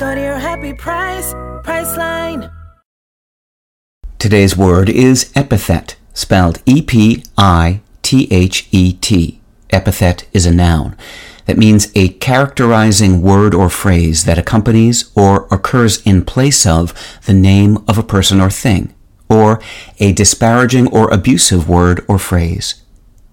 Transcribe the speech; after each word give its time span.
Go 0.00 0.14
to 0.14 0.20
your 0.20 0.38
happy 0.38 0.72
price, 0.72 1.34
Priceline. 1.62 2.50
Today's 4.18 4.56
word 4.56 4.88
is 4.88 5.30
epithet, 5.34 5.96
spelled 6.14 6.62
E 6.64 6.80
P 6.80 7.22
I 7.36 7.82
T 8.00 8.26
H 8.30 8.66
E 8.72 8.94
T. 8.94 9.42
Epithet 9.68 10.26
is 10.32 10.46
a 10.46 10.54
noun. 10.54 10.96
That 11.44 11.58
means 11.58 11.92
a 11.94 12.08
characterizing 12.08 13.20
word 13.20 13.54
or 13.54 13.68
phrase 13.68 14.24
that 14.24 14.38
accompanies 14.38 15.10
or 15.14 15.46
occurs 15.50 16.00
in 16.06 16.24
place 16.24 16.64
of 16.64 16.94
the 17.26 17.34
name 17.34 17.84
of 17.86 17.98
a 17.98 18.02
person 18.02 18.40
or 18.40 18.48
thing, 18.48 18.94
or 19.28 19.60
a 19.98 20.14
disparaging 20.14 20.88
or 20.88 21.12
abusive 21.12 21.68
word 21.68 22.02
or 22.08 22.18
phrase. 22.18 22.82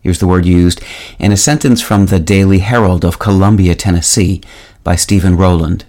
Here's 0.02 0.20
the 0.20 0.28
word 0.28 0.46
used 0.46 0.84
in 1.18 1.32
a 1.32 1.38
sentence 1.38 1.82
from 1.82 2.08
the 2.08 2.20
Daily 2.20 2.60
Herald 2.60 3.06
of 3.06 3.20
Columbia, 3.20 3.74
Tennessee 3.74 4.42
by 4.84 4.98
Stephen 4.98 5.38
Rowland. 5.38 5.86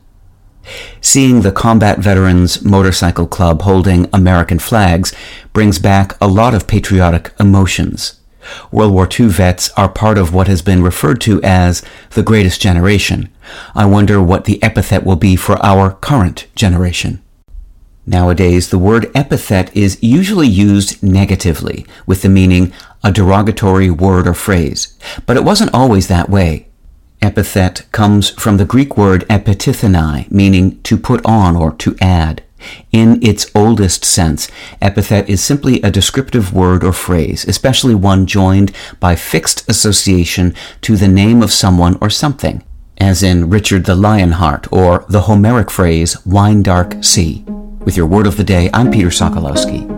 Seeing 1.00 1.42
the 1.42 1.52
Combat 1.52 1.98
Veterans 1.98 2.64
Motorcycle 2.64 3.26
Club 3.26 3.62
holding 3.62 4.08
American 4.12 4.58
flags 4.58 5.14
brings 5.52 5.78
back 5.78 6.16
a 6.20 6.28
lot 6.28 6.54
of 6.54 6.66
patriotic 6.66 7.32
emotions. 7.38 8.20
World 8.70 8.92
War 8.92 9.08
II 9.08 9.26
vets 9.26 9.70
are 9.76 9.88
part 9.88 10.18
of 10.18 10.32
what 10.32 10.48
has 10.48 10.62
been 10.62 10.82
referred 10.82 11.20
to 11.22 11.42
as 11.42 11.82
the 12.10 12.22
greatest 12.22 12.60
generation. 12.60 13.28
I 13.74 13.86
wonder 13.86 14.22
what 14.22 14.44
the 14.44 14.62
epithet 14.62 15.04
will 15.04 15.16
be 15.16 15.36
for 15.36 15.56
our 15.64 15.92
current 15.92 16.46
generation. 16.54 17.22
Nowadays, 18.06 18.70
the 18.70 18.78
word 18.78 19.10
epithet 19.14 19.74
is 19.76 20.02
usually 20.02 20.48
used 20.48 21.02
negatively, 21.02 21.84
with 22.06 22.22
the 22.22 22.30
meaning 22.30 22.72
a 23.04 23.12
derogatory 23.12 23.90
word 23.90 24.26
or 24.26 24.32
phrase, 24.32 24.98
but 25.26 25.36
it 25.36 25.44
wasn't 25.44 25.74
always 25.74 26.08
that 26.08 26.30
way. 26.30 26.67
Epithet 27.20 27.86
comes 27.90 28.30
from 28.30 28.56
the 28.56 28.64
Greek 28.64 28.96
word 28.96 29.24
epitithenai, 29.28 30.30
meaning 30.30 30.80
to 30.82 30.96
put 30.96 31.24
on 31.24 31.56
or 31.56 31.72
to 31.72 31.96
add. 32.00 32.42
In 32.92 33.22
its 33.22 33.50
oldest 33.54 34.04
sense, 34.04 34.48
epithet 34.80 35.28
is 35.28 35.42
simply 35.42 35.80
a 35.82 35.90
descriptive 35.90 36.52
word 36.52 36.84
or 36.84 36.92
phrase, 36.92 37.44
especially 37.44 37.94
one 37.94 38.26
joined 38.26 38.72
by 39.00 39.14
fixed 39.14 39.68
association 39.68 40.54
to 40.82 40.96
the 40.96 41.08
name 41.08 41.42
of 41.42 41.52
someone 41.52 41.98
or 42.00 42.10
something, 42.10 42.62
as 42.98 43.22
in 43.22 43.50
Richard 43.50 43.84
the 43.84 43.94
Lionheart 43.94 44.72
or 44.72 45.04
the 45.08 45.22
Homeric 45.22 45.70
phrase 45.70 46.24
wine 46.26 46.62
dark 46.62 47.02
sea. 47.02 47.44
With 47.84 47.96
your 47.96 48.06
word 48.06 48.26
of 48.26 48.36
the 48.36 48.44
day, 48.44 48.70
I'm 48.74 48.90
Peter 48.90 49.08
Sokolowski. 49.08 49.97